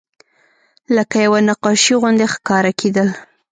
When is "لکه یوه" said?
0.95-1.39